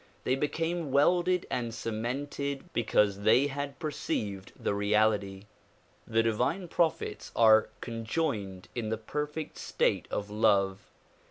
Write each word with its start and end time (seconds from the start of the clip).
They 0.23 0.33
became 0.35 0.89
welded 0.89 1.45
and 1.51 1.71
cemented 1.75 2.73
because 2.73 3.19
they 3.19 3.45
had 3.45 3.77
perceived 3.77 4.51
the 4.59 4.73
reality. 4.73 5.43
The 6.07 6.23
divine 6.23 6.69
prophets 6.69 7.31
are 7.35 7.69
conjoined 7.81 8.67
in 8.73 8.89
the 8.89 8.97
perfect 8.97 9.59
state 9.59 10.07
of 10.09 10.31
love. 10.31 10.79